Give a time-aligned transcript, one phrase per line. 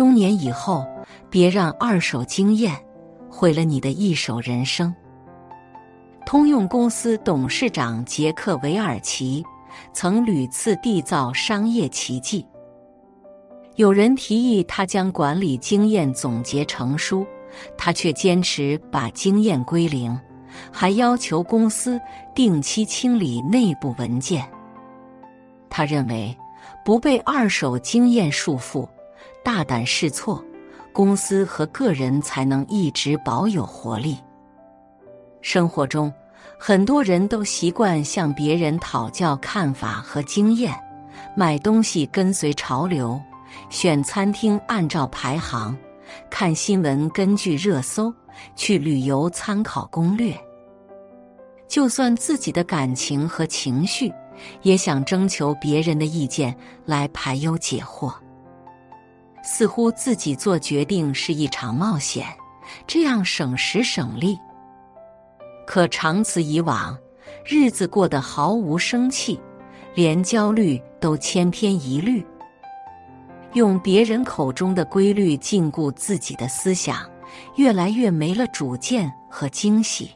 [0.00, 0.86] 中年以后，
[1.28, 2.74] 别让二手经验
[3.28, 4.94] 毁了你的一手人生。
[6.24, 9.44] 通用公司董事长杰克韦尔奇
[9.92, 12.46] 曾屡次缔造商业奇迹。
[13.76, 17.26] 有人提议他将管理经验总结成书，
[17.76, 20.18] 他却坚持把经验归零，
[20.72, 22.00] 还要求公司
[22.34, 24.48] 定期清理内部文件。
[25.68, 26.34] 他认为，
[26.86, 28.88] 不被二手经验束缚，
[29.42, 30.44] 大胆试错，
[30.92, 34.16] 公司和个人才能一直保有活力。
[35.40, 36.12] 生活中，
[36.58, 40.74] 很多人都习惯向别人讨教看法和经验，
[41.36, 43.20] 买东西跟随潮流，
[43.70, 45.76] 选餐厅按照排行，
[46.28, 48.12] 看新闻根据热搜，
[48.54, 50.38] 去旅游参考攻略。
[51.66, 54.12] 就算自己的感情和情绪。
[54.62, 58.10] 也想征求别人的意见来排忧解惑，
[59.42, 62.26] 似乎自己做决定是一场冒险，
[62.86, 64.38] 这样省时省力。
[65.66, 66.98] 可长此以往，
[67.44, 69.40] 日子过得毫无生气，
[69.94, 72.26] 连焦虑都千篇一律。
[73.52, 77.08] 用别人口中的规律禁锢自己的思想，
[77.56, 80.10] 越来越没了主见和惊喜。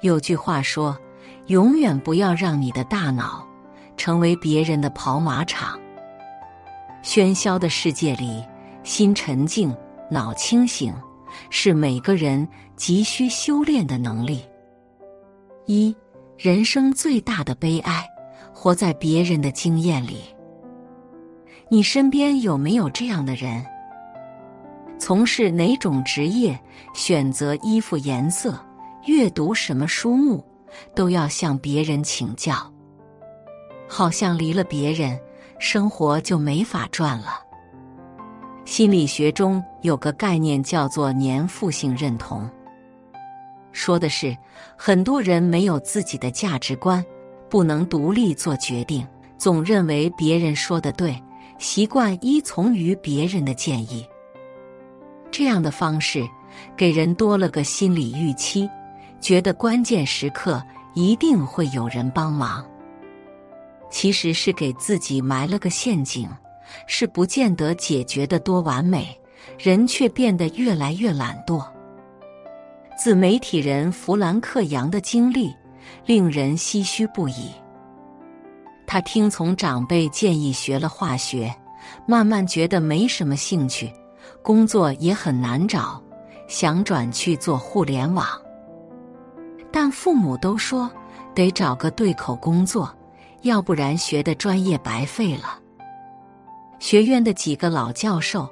[0.00, 0.96] 有句话说。
[1.46, 3.44] 永远不要让你的大脑
[3.96, 5.79] 成为别人的跑马场。
[7.02, 8.44] 喧嚣的世界里，
[8.82, 9.74] 心沉静、
[10.10, 10.94] 脑清醒，
[11.48, 14.44] 是每个人急需修炼的能力。
[15.66, 15.94] 一，
[16.36, 18.06] 人生最大的悲哀，
[18.52, 20.18] 活在别人的经验里。
[21.68, 23.64] 你身边有没有这样的人？
[24.98, 26.58] 从事哪种职业，
[26.94, 28.58] 选择衣服颜色，
[29.06, 30.44] 阅读什么书目？
[30.94, 32.54] 都要向别人请教，
[33.88, 35.18] 好像离了别人，
[35.60, 37.38] 生活就没法转了。
[38.64, 42.48] 心理学中有个概念叫做粘附性认同，
[43.70, 44.34] 说的是
[44.74, 47.04] 很多人没有自己的价值观，
[47.50, 49.06] 不能独立做决定，
[49.36, 51.22] 总认为别人说的对，
[51.58, 54.06] 习惯依从于别人的建议。
[55.30, 56.26] 这样的方式
[56.74, 58.68] 给人多了个心理预期。
[59.20, 60.62] 觉得关键时刻
[60.94, 62.64] 一定会有人帮忙，
[63.90, 66.28] 其实是给自己埋了个陷阱，
[66.86, 69.18] 是不见得解决的多完美，
[69.58, 71.62] 人却变得越来越懒惰。
[72.96, 75.54] 自媒体人弗兰克·杨的经历
[76.06, 77.50] 令人唏嘘不已。
[78.86, 81.54] 他听从长辈建议学了化学，
[82.06, 83.90] 慢慢觉得没什么兴趣，
[84.42, 86.02] 工作也很难找，
[86.46, 88.26] 想转去做互联网。
[89.72, 90.90] 但父母都说
[91.34, 92.92] 得找个对口工作，
[93.42, 95.58] 要不然学的专业白费了。
[96.78, 98.48] 学院的几个老教授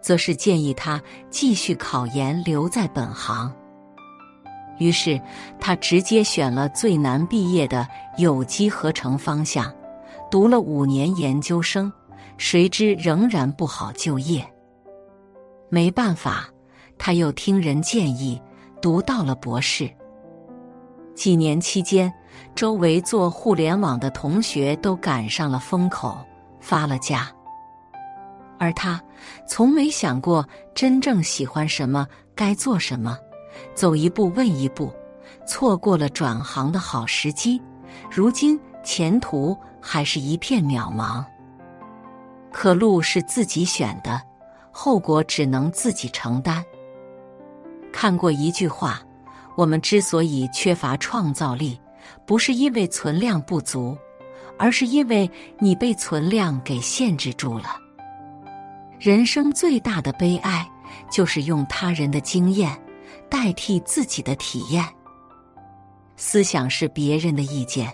[0.00, 3.52] 则是建议他继续考研留在本行。
[4.78, 5.20] 于是
[5.60, 7.86] 他直接选了最难毕业的
[8.18, 9.72] 有机合成方向，
[10.30, 11.92] 读了五年研究生，
[12.36, 14.44] 谁知仍然不好就业。
[15.68, 16.48] 没办法，
[16.98, 18.40] 他又听人建议
[18.80, 19.88] 读到了博士。
[21.14, 22.12] 几年期间，
[22.54, 26.18] 周围做互联网的同学都赶上了风口，
[26.60, 27.30] 发了家。
[28.58, 29.00] 而他
[29.46, 33.18] 从没想过真正喜欢什么，该做什么，
[33.74, 34.92] 走一步问一步，
[35.46, 37.60] 错过了转行的好时机。
[38.10, 41.24] 如今前途还是一片渺茫。
[42.52, 44.20] 可路是自己选的，
[44.70, 46.64] 后果只能自己承担。
[47.92, 49.00] 看过一句话。
[49.54, 51.78] 我们之所以缺乏创造力，
[52.26, 53.96] 不是因为存量不足，
[54.58, 57.76] 而是因为你被存量给限制住了。
[58.98, 60.68] 人生最大的悲哀，
[61.10, 62.70] 就是用他人的经验
[63.28, 64.84] 代替自己的体验。
[66.16, 67.92] 思想是别人的意见，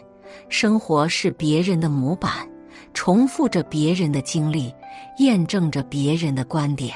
[0.49, 2.47] 生活是别人的模板，
[2.93, 4.75] 重复着别人的经历，
[5.19, 6.95] 验证着别人的观点，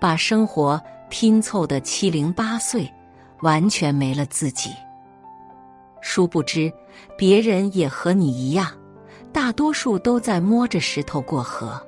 [0.00, 2.90] 把生活拼凑的七零八碎。
[3.42, 4.70] 完全没了自己，
[6.06, 6.70] 殊不知，
[7.16, 8.70] 别人也和你一样，
[9.32, 11.80] 大多数都在摸着石头过河。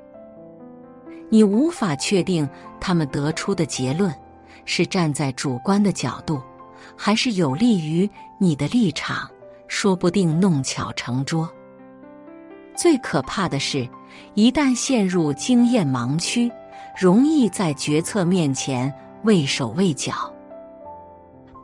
[1.28, 2.48] 你无法确定
[2.80, 4.12] 他们得出的结论
[4.64, 6.40] 是站在主观的角度，
[6.96, 8.08] 还是有利于
[8.40, 9.30] 你的立场，
[9.68, 11.48] 说不定弄巧成拙。
[12.74, 13.86] 最可怕的是，
[14.32, 16.50] 一旦陷入经验盲区，
[16.98, 18.92] 容易在决策面前
[19.24, 20.32] 畏手畏脚。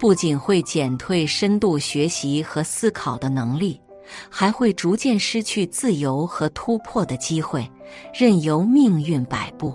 [0.03, 3.81] 不仅会减退深度学习和思考的能力，
[4.29, 7.71] 还会逐渐失去自由和突破的机会，
[8.13, 9.73] 任由命运摆布。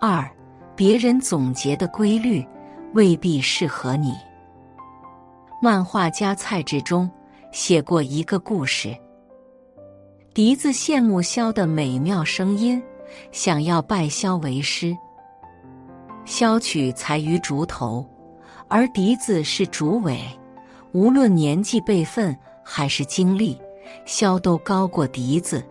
[0.00, 0.26] 二，
[0.74, 2.42] 别人总结的规律
[2.94, 4.14] 未必适合你。
[5.60, 7.10] 漫画家蔡志忠
[7.52, 8.96] 写过一个故事：
[10.32, 12.82] 笛子羡慕箫的美妙声音，
[13.32, 14.96] 想要拜箫为师。
[16.24, 18.02] 箫曲才于竹头，
[18.74, 20.18] 而笛子是竹尾。
[20.90, 23.56] 无论年纪辈分还是经历，
[24.04, 25.64] 箫都高过笛子，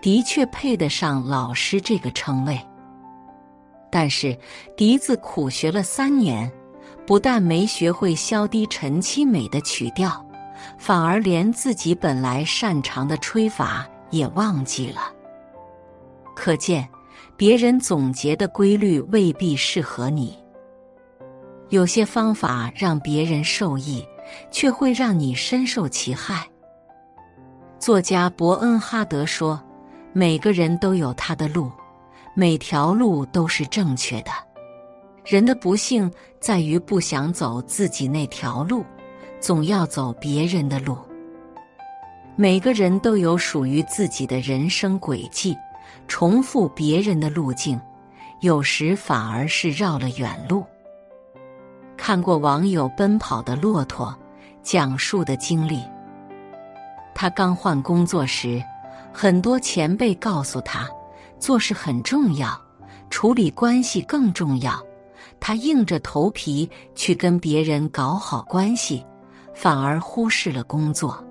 [0.00, 2.58] 的确配得上老师这个称谓。
[3.90, 4.34] 但是
[4.74, 6.50] 笛子苦学了三年。
[7.06, 10.26] 不但没学会萧低沉凄美的曲调，
[10.76, 15.12] 反而连自己本来擅长的吹法也忘记了。
[16.34, 16.88] 可见，
[17.36, 20.36] 别人总结的规律未必适合你。
[21.68, 24.06] 有些方法让别人受益，
[24.50, 26.46] 却会让你深受其害。
[27.78, 29.62] 作家伯恩哈德说
[30.14, 31.70] ：“每个人都有他的路，
[32.34, 34.30] 每条路都是正确的。”
[35.26, 36.10] 人的不幸
[36.40, 38.84] 在于不想走自己那条路，
[39.40, 40.96] 总要走别人的路。
[42.36, 45.56] 每个人都有属于自己的人生轨迹，
[46.06, 47.80] 重复别人的路径，
[48.40, 50.64] 有时反而是绕了远路。
[51.96, 54.14] 看过网友奔跑的骆驼
[54.62, 55.82] 讲述的经历，
[57.14, 58.62] 他刚换工作时，
[59.12, 60.88] 很多前辈告诉他，
[61.38, 62.60] 做事很重要，
[63.10, 64.80] 处理关系更重要。
[65.40, 69.04] 他硬着头皮去跟别人搞好关系，
[69.54, 71.22] 反而忽视了工作。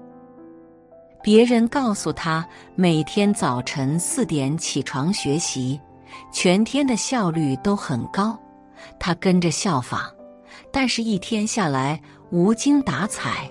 [1.23, 2.45] 别人告诉他
[2.75, 5.79] 每天早晨四点起床学习，
[6.31, 8.38] 全天的效率都很高，
[9.00, 10.01] 他跟着效仿，
[10.75, 11.98] 但是一天下来
[12.31, 13.50] 无精打采，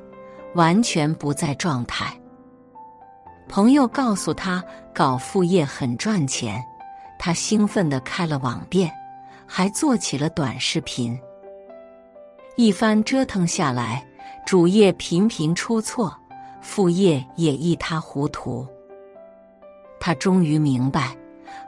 [0.54, 2.14] 完全不在状态。
[3.48, 4.62] 朋友告诉他
[4.94, 6.62] 搞副业很赚钱，
[7.18, 8.92] 他兴奋地开了网店。
[9.46, 11.18] 还做起了短视频，
[12.56, 14.04] 一番折腾下来，
[14.44, 16.14] 主业频频出错，
[16.60, 18.66] 副业也一塌糊涂。
[20.00, 21.16] 他终于明白，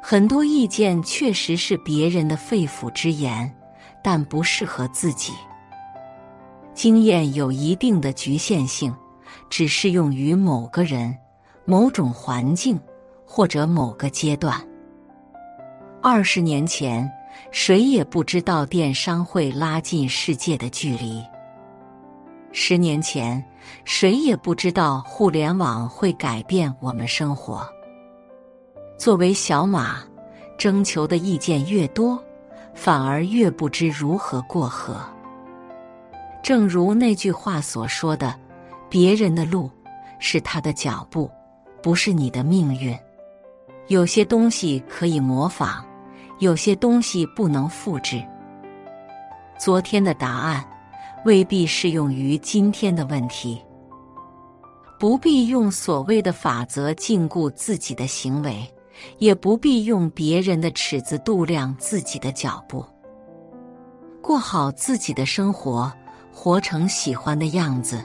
[0.02, 3.54] 很多意见确实是别人的肺腑之言，
[4.06, 5.32] 但不适合自己。
[6.74, 8.94] 经验有一定的局限性，
[9.50, 11.12] 只适用于某个人、
[11.64, 12.78] 某种环境
[13.26, 14.56] 或者某个阶段。
[16.00, 17.10] 二十年前。
[17.50, 21.22] 谁也不知道电商会拉近世界的距离。
[22.50, 23.44] 十年前，
[23.84, 27.68] 谁也不知道互联网会改变我们生活。
[28.96, 30.02] 作为小马，
[30.56, 32.18] 征求的意见越多，
[32.76, 35.00] 反而越不知如何过河。
[36.42, 38.38] 正如那句话所说的
[38.88, 39.68] ：“别人的路
[40.20, 41.28] 是他的脚步，
[41.82, 42.96] 不是你的命运。”
[43.88, 45.84] 有些东西可以模仿。
[46.38, 48.22] 有些东西不能复制。
[49.58, 50.62] 昨天的答案
[51.24, 53.58] 未必适用于今天的问题。
[54.98, 58.70] 不必用所谓的法则禁锢自己的行为，
[59.18, 62.84] 也不必用别人的尺子度量自己的脚步。
[64.22, 65.92] 过好自己的生活，
[66.32, 68.04] 活成喜欢的样子，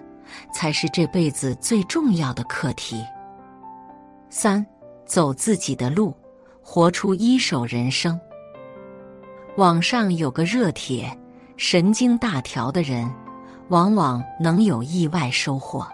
[0.53, 3.03] 才是这辈子最重要的课题。
[4.29, 4.65] 三，
[5.05, 6.15] 走自己的路。
[6.63, 8.17] 活出一手人生。
[9.57, 11.11] 网上有个热帖：
[11.57, 13.11] 神经大条的人，
[13.69, 15.85] 往往能有意外收获。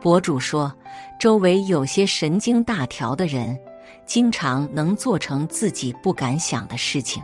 [0.00, 0.72] 博主说，
[1.18, 3.58] 周围有些神经大条的人，
[4.06, 7.22] 经常能做成自己不敢想的事情。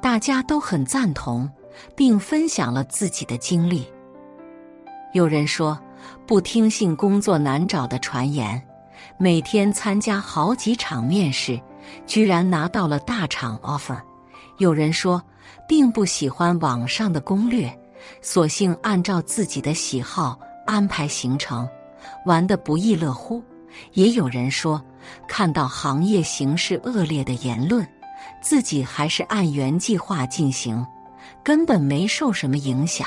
[0.00, 1.50] 大家都很赞同，
[1.94, 3.86] 并分享了自己的经历。
[5.12, 5.78] 有人说，
[6.26, 8.60] 不听信工作难找的传言。
[9.18, 11.60] 每天参加好几场面试，
[12.06, 13.98] 居然拿到了大厂 offer。
[14.58, 15.22] 有人说，
[15.68, 17.70] 并不喜欢网上的攻略，
[18.22, 21.68] 索性按照自己的喜好安排行程，
[22.24, 23.42] 玩得不亦乐乎。
[23.92, 24.82] 也有人说，
[25.28, 27.86] 看到行业形势恶劣的言论，
[28.42, 30.86] 自己还是按原计划进行，
[31.42, 33.06] 根本没受什么影响。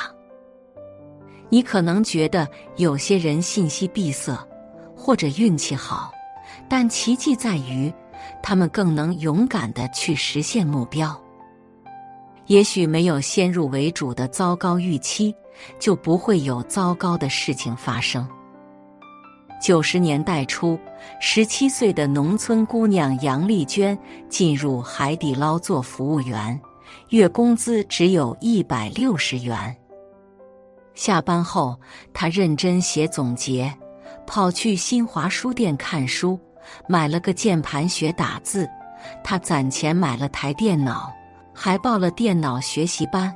[1.50, 4.38] 你可能觉得有些人信息闭塞。
[4.96, 6.14] 或者运气好，
[6.70, 7.94] 但奇迹在于，
[8.42, 11.22] 他们更能勇敢的去实现目标。
[12.46, 15.36] 也许没有先入为主的糟糕预期，
[15.78, 18.26] 就不会有糟糕的事情发生。
[19.64, 20.78] 九十年代初，
[21.22, 26.60] 十七岁的农村姑娘杨丽娟进入海底捞做服务员，
[27.12, 29.74] 月工资只有一百六十元。
[30.96, 31.80] 下班后，
[32.12, 33.74] 她认真写总结。
[34.28, 36.38] 跑去新华书店看书，
[36.86, 38.68] 买了个键盘学打字，
[39.24, 41.10] 他攒钱买了台电脑，
[41.54, 43.34] 还报了电脑学习班。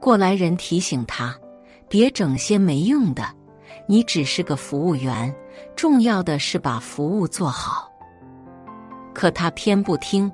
[0.00, 1.32] 过来人提醒他，
[1.88, 3.24] 别整些没用的，
[3.86, 5.34] 你只是个服务员，
[5.76, 7.90] 重要的是把服务做好。
[9.12, 10.30] 可他偏不听，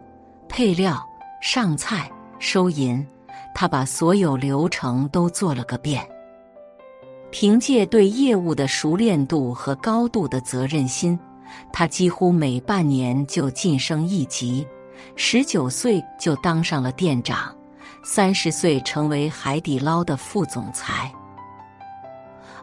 [0.49, 1.05] 配料、
[1.40, 3.05] 上菜、收银，
[3.55, 6.07] 他把所有流程都做了个遍。
[7.31, 11.19] 凭借对业务的熟练度和高度的责任心，
[11.73, 14.67] 他几乎每半年就晋升一级。
[15.14, 17.55] 十九岁就当上了店长，
[18.02, 21.12] 三十岁成为海底捞的副总裁。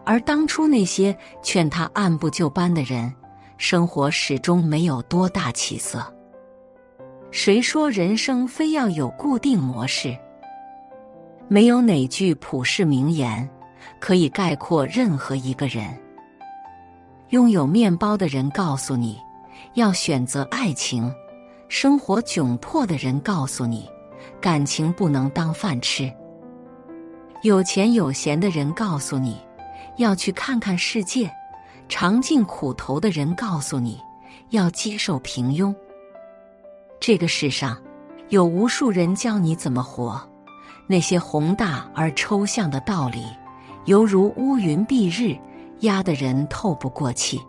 [0.06, 3.14] 而当初那些劝他按部就班的人，
[3.58, 6.06] 生活始终没有多大起色。
[7.32, 10.18] 谁说人生非要有固定模式？
[11.48, 13.50] 没有哪句普世名言。
[14.00, 15.88] 可以概括任何一个人。
[17.30, 19.20] 拥有面包的人告诉你，
[19.74, 21.12] 要选择爱情；
[21.70, 23.88] 生活窘迫的人告诉你，
[24.42, 26.12] 感情不能当饭吃。
[27.42, 29.38] 有钱有闲的人告诉你，
[29.98, 31.28] 要去看看世界；
[31.88, 34.00] 尝尽苦头的人告诉你，
[34.50, 35.74] 要接受平庸。
[37.00, 37.78] 这个世上，
[38.30, 40.22] 有无数人教你怎么活，
[40.88, 43.26] 那些宏大而抽象的道理。
[43.86, 45.38] 犹如乌云蔽日，
[45.82, 47.40] 压得人透不过气。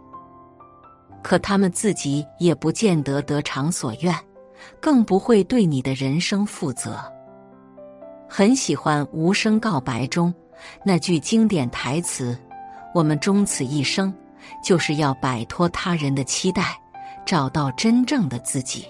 [1.22, 4.14] 可他们自己也不见得得偿所愿，
[4.80, 7.00] 更不会对你的人生负责。
[8.28, 10.32] 很喜欢《无声告白》中
[10.84, 12.38] 那句经典台词
[12.94, 14.12] ：“我们终此一生，
[14.64, 16.78] 就是要摆脱他人的期待，
[17.24, 18.86] 找到真正的自己，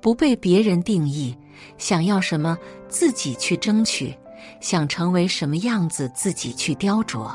[0.00, 1.36] 不被别人定义，
[1.78, 2.56] 想要什么
[2.88, 4.16] 自己去争取。”
[4.58, 7.30] 想成为什么样子，自己去雕琢。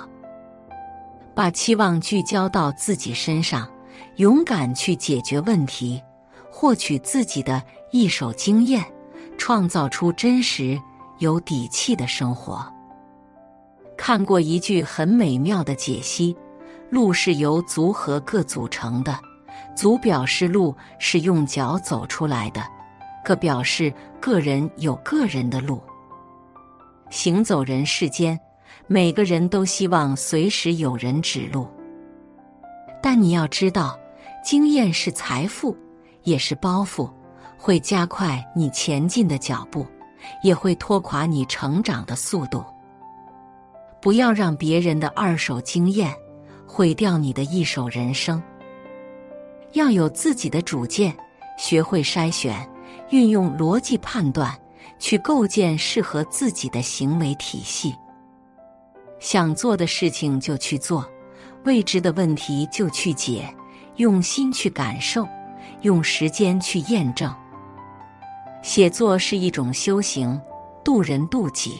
[1.35, 3.69] 把期望聚焦到自己身上，
[4.15, 6.01] 勇敢去解决问题，
[6.51, 8.83] 获取自己的一手经验，
[9.37, 10.81] 创造出真实
[11.19, 12.65] 有底气的生活。
[13.97, 16.35] 看过一句很美妙的解析：
[16.89, 19.17] 路是由足和各组成的，
[19.75, 22.61] 足表示路是用脚走出来的，
[23.23, 25.81] 各表示个人有个人的路。
[27.09, 28.39] 行走人世间，
[28.87, 31.67] 每个人都希望随时有人指路。
[33.01, 33.97] 但你要知道，
[34.43, 35.75] 经验是财富，
[36.23, 37.09] 也是包袱，
[37.57, 39.85] 会加快你前进的脚步，
[40.43, 42.63] 也会拖垮你成长的速度。
[44.05, 46.13] 不要让别人的二手经验
[46.67, 48.39] 毁掉你的一手人生。
[49.73, 51.11] 要有自己的主见，
[51.57, 52.69] 学会筛选，
[53.09, 54.55] 运用逻辑判断。
[54.99, 57.95] 去构建适合自己的行为体系。
[59.19, 61.03] 想做的事情就去做，
[61.63, 63.51] 未知的问题就去解，
[63.95, 65.27] 用心去感受，
[65.81, 67.33] 用时间去验证。
[68.61, 70.39] 写作是一种修行，
[70.83, 71.79] 渡人渡己。